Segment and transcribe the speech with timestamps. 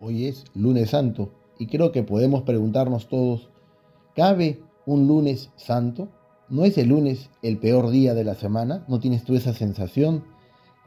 [0.00, 3.48] Hoy es lunes santo y creo que podemos preguntarnos todos,
[4.14, 6.08] ¿cabe un lunes santo?
[6.48, 8.84] ¿No es el lunes el peor día de la semana?
[8.86, 10.22] ¿No tienes tú esa sensación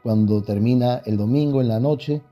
[0.02, 2.22] cuando termina el domingo en la noche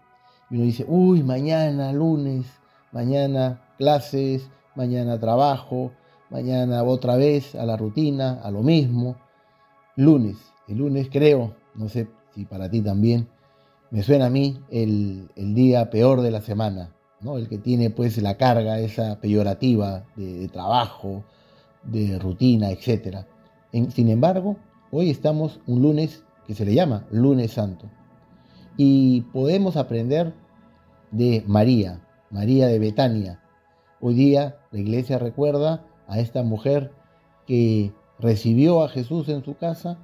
[0.48, 2.46] y uno dice, uy, mañana lunes,
[2.92, 5.92] mañana clases, mañana trabajo,
[6.30, 9.16] mañana otra vez a la rutina, a lo mismo?
[9.96, 13.28] Lunes, el lunes creo, no sé si para ti también,
[13.91, 17.39] me suena a mí el, día peor de la semana, ¿no?
[17.39, 21.25] el que tiene pues la carga esa peyorativa de trabajo,
[21.82, 23.25] de rutina, etc.
[23.72, 24.57] sin embargo,
[24.90, 27.86] hoy estamos un lunes que se le llama lunes santo.
[28.76, 30.35] Y podemos aprender
[31.11, 33.42] de María, María de Betania.
[34.00, 36.92] Hoy día la iglesia recuerda a esta mujer
[37.47, 39.98] que recibió a Jesús en su casa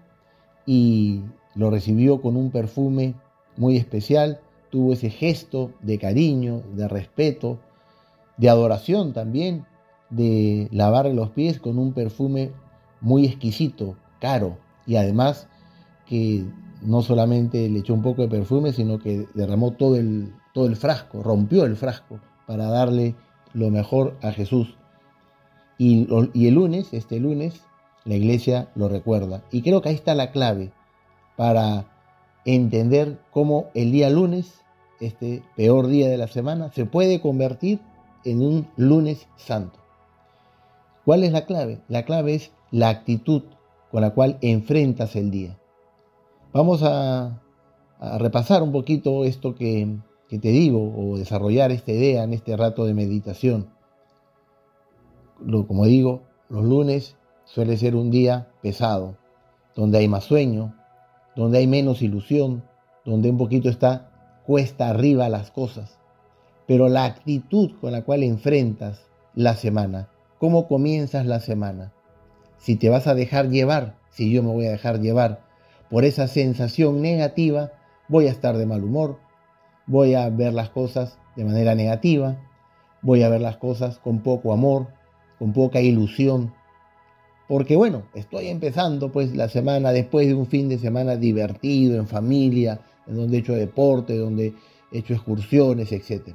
[0.67, 1.23] y
[1.55, 3.15] lo recibió con un perfume
[3.57, 7.59] muy especial, tuvo ese gesto de cariño, de respeto,
[8.37, 9.65] de adoración también
[10.11, 12.53] de lavarle los pies con un perfume
[13.01, 15.49] muy exquisito, caro, y además
[16.07, 16.45] que
[16.83, 20.77] no solamente le echó un poco de perfume, sino que derramó todo el, todo el
[20.77, 23.15] frasco, rompió el frasco para darle
[23.53, 24.77] lo mejor a Jesús.
[25.79, 27.63] Y, y el lunes, este lunes,
[28.05, 29.43] la iglesia lo recuerda.
[29.51, 30.73] Y creo que ahí está la clave
[31.37, 31.87] para
[32.47, 34.61] entender cómo el día lunes,
[35.01, 37.81] este peor día de la semana, se puede convertir
[38.25, 39.79] en un lunes santo.
[41.05, 41.81] ¿Cuál es la clave?
[41.89, 43.43] La clave es la actitud
[43.91, 45.59] con la cual enfrentas el día.
[46.53, 47.43] Vamos a,
[48.19, 49.97] repasar un poquito esto que,
[50.29, 53.71] que te digo o desarrollar esta idea en este rato de meditación.
[55.67, 59.17] Como digo, los lunes suele ser un día pesado,
[59.75, 60.75] donde hay más sueño,
[61.37, 62.65] donde hay menos ilusión,
[63.05, 64.11] donde un poquito está
[64.45, 65.99] cuesta arriba las cosas.
[66.67, 71.93] Pero la actitud con la cual enfrentas la semana cómo comienzas la semana.
[72.59, 75.41] Si te vas a dejar llevar, si yo me voy a dejar llevar
[75.91, 77.73] por esa sensación negativa,
[78.09, 79.19] voy a estar de mal humor,
[79.87, 82.37] voy a ver las cosas de manera negativa,
[83.03, 84.89] voy a ver las cosas con poco amor,
[85.39, 86.55] con poca ilusión.
[87.49, 92.09] Porque bueno, estoy empezando pues la semana después de un fin de semana divertido, en
[92.09, 94.55] familia, en donde he hecho deporte, donde
[94.93, 96.35] he hecho excursiones, etc.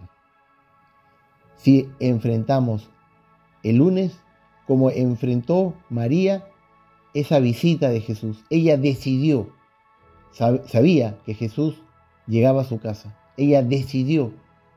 [1.57, 2.89] Si enfrentamos
[3.63, 4.13] el lunes
[4.65, 6.47] como enfrentó María
[7.13, 8.43] esa visita de Jesús.
[8.49, 9.49] Ella decidió,
[10.31, 11.81] sabía que Jesús
[12.27, 13.17] llegaba a su casa.
[13.37, 14.31] Ella decidió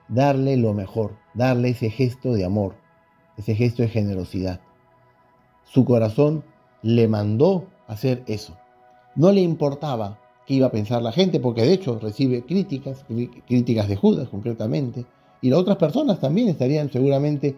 [0.08, 2.74] darle lo mejor, darle ese gesto de amor,
[3.36, 4.60] ese gesto de generosidad.
[5.64, 6.44] Su corazón
[6.82, 8.56] le mandó hacer eso.
[9.16, 13.04] No le importaba qué iba a pensar la gente, porque de hecho recibe críticas,
[13.46, 15.06] críticas de Judas concretamente,
[15.40, 17.56] y las otras personas también estarían seguramente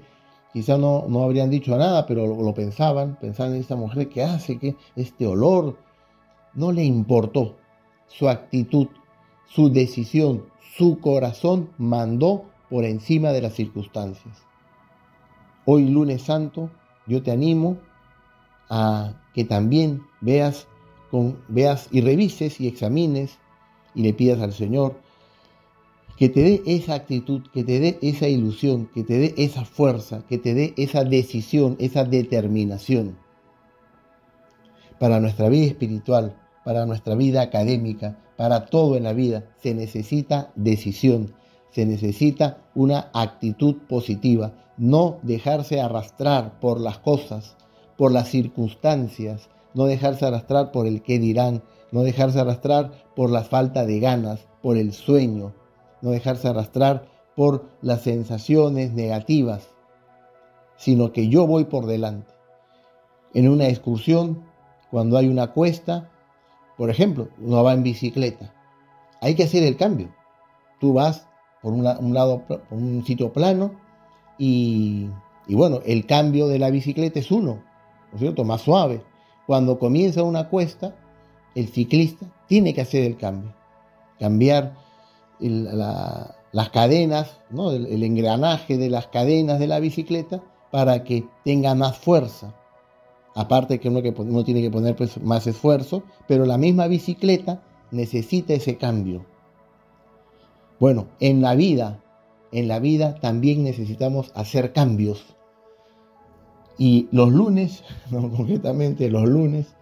[0.57, 4.59] Quizá no, no habrían dicho nada, pero lo, pensaban, pensaban en esta mujer que hace
[4.59, 5.77] que este olor
[6.55, 7.57] no le importó.
[8.07, 8.87] Su actitud,
[9.47, 14.47] su decisión, su corazón mandó por encima de las circunstancias.
[15.67, 16.71] Hoy lunes santo,
[17.07, 17.77] yo te animo
[18.69, 20.67] a que también veas,
[21.11, 23.39] con, veas y revises y examines
[23.95, 24.97] y le pidas al Señor
[26.17, 30.25] que te dé esa actitud, que te dé esa ilusión, que te dé esa fuerza,
[30.29, 33.19] que te dé esa decisión, esa determinación.
[34.99, 36.35] Para nuestra vida espiritual,
[36.65, 41.35] para nuestra vida académica, para todo en la vida, se necesita decisión,
[41.71, 47.57] se necesita una actitud positiva, no dejarse arrastrar por las cosas,
[47.97, 51.63] por las circunstancias, no dejarse arrastrar por el qué dirán,
[51.93, 55.55] no dejarse arrastrar por la falta de ganas, por el sueño,
[56.03, 59.69] no dejarse arrastrar por las sensaciones negativas,
[60.77, 62.33] sino que yo voy por delante.
[63.35, 64.45] En una excursión,
[64.91, 66.11] cuando hay una cuesta,
[66.77, 68.55] por ejemplo, uno va en bicicleta,
[69.21, 70.15] hay que hacer el cambio.
[70.81, 71.27] Tú vas
[71.63, 71.85] por un,
[72.15, 73.73] lado, por un sitio plano,
[74.39, 75.09] y,
[75.47, 77.63] y, bueno, el cambio de la bicicleta es uno,
[78.17, 78.45] ¿no es cierto?
[78.45, 79.03] Más suave.
[79.47, 80.97] Cuando comienza una cuesta,
[81.55, 83.53] el ciclista tiene que hacer el cambio.
[84.19, 84.75] Cambiar
[85.39, 87.73] las cadenas, ¿no?
[87.73, 92.55] el, engranaje de las cadenas de la bicicleta para que tenga más fuerza.
[93.35, 97.63] Aparte que uno, que uno tiene que poner pues, más esfuerzo, pero la misma bicicleta
[97.91, 99.27] necesita ese cambio.
[100.81, 102.03] Bueno, en la vida,
[102.51, 105.37] en la vida también necesitamos hacer cambios.
[106.79, 109.75] Y los lunes, concretamente los lunes,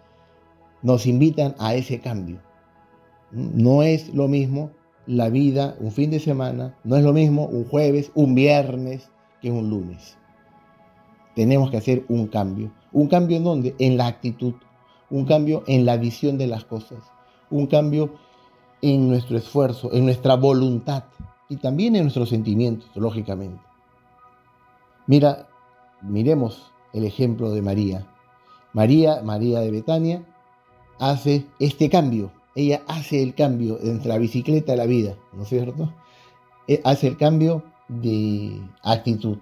[0.83, 2.41] nos invitan a ese cambio.
[3.31, 4.71] No es lo mismo
[5.07, 9.11] la vida un fin de semana, no es lo mismo un jueves, un viernes
[9.41, 10.17] que un lunes.
[11.35, 12.73] Tenemos que hacer un cambio.
[12.93, 13.75] ¿Un cambio en dónde?
[13.79, 14.55] En la actitud.
[15.11, 16.99] Un cambio en la visión de las cosas.
[17.51, 18.15] Un cambio
[18.83, 21.05] en nuestro esfuerzo, en nuestra voluntad
[21.49, 23.63] y también en nuestros sentimientos, lógicamente.
[25.07, 25.49] Mira,
[26.03, 28.07] miremos el ejemplo de María.
[28.73, 30.25] María, María de Betania,
[30.99, 32.33] hace este cambio.
[32.55, 35.93] Ella hace el cambio entre la bicicleta y la vida, ¿no es cierto?
[36.69, 39.39] Eh, hace el cambio de actitud.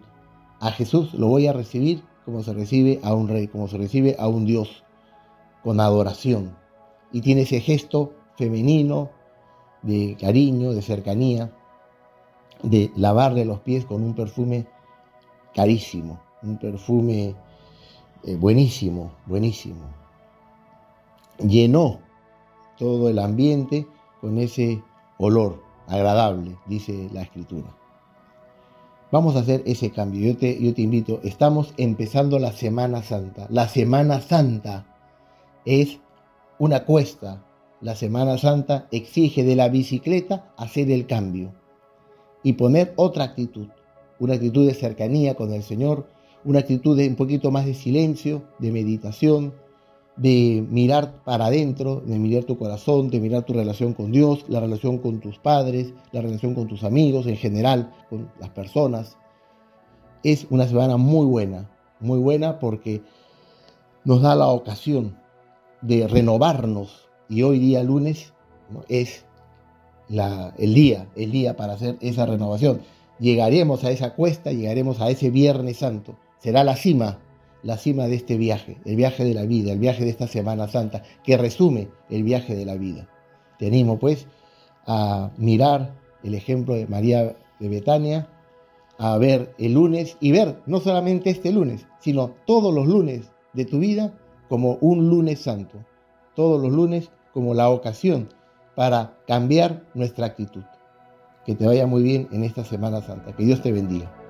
[0.59, 4.17] A Jesús lo voy a recibir como se recibe a un rey, como se recibe
[4.19, 4.85] a un Dios,
[5.63, 6.57] con adoración.
[7.13, 9.11] Y tiene ese gesto femenino
[9.83, 11.53] de cariño, de cercanía,
[12.63, 14.67] de lavarle los pies con un perfume
[15.55, 17.35] carísimo, un perfume
[18.25, 19.83] eh, buenísimo, buenísimo.
[21.39, 22.00] Llenó
[22.79, 23.87] todo el ambiente
[24.21, 24.83] con ese
[25.19, 27.75] olor agradable, dice la escritura.
[29.11, 30.33] Vamos a hacer ese cambio.
[30.33, 33.47] Yo te, yo te invito, estamos empezando la Semana Santa.
[33.50, 34.87] La Semana Santa
[35.65, 35.99] es
[36.59, 37.44] una cuesta.
[37.81, 41.53] La Semana Santa exige de la bicicleta hacer el cambio
[42.43, 43.69] y poner otra actitud,
[44.19, 46.06] una actitud de cercanía con el Señor,
[46.44, 49.53] una actitud de un poquito más de silencio, de meditación,
[50.17, 54.61] de mirar para adentro, de mirar tu corazón, de mirar tu relación con Dios, la
[54.61, 59.17] relación con tus padres, la relación con tus amigos, en general, con las personas.
[60.23, 63.03] Es una semana muy buena, muy buena porque
[64.05, 65.17] nos da la ocasión
[65.81, 68.33] de renovarnos y hoy día lunes
[68.89, 69.25] es
[70.09, 72.83] el día, el día para hacer esa renovación.
[73.19, 76.17] Llegaremos a esa cuesta, llegaremos a ese Viernes Santo.
[76.43, 77.21] Será la cima,
[77.62, 80.67] la cima de este viaje, el viaje de la vida, el viaje de esta Semana
[80.67, 83.09] Santa, que resume el viaje de la vida.
[83.61, 84.27] Te animo pues
[84.85, 85.94] a mirar
[86.25, 88.29] el ejemplo de María de Betania,
[88.99, 93.65] a ver el lunes y ver no solamente este lunes, sino todos los lunes de
[93.65, 94.12] tu vida
[94.49, 95.79] como un lunes santo,
[96.35, 98.31] todos los lunes como la ocasión
[98.75, 100.65] para cambiar nuestra actitud.
[101.47, 103.33] Que te vaya muy bien en esta Semana Santa.
[103.37, 104.22] Que Dios te bendiga.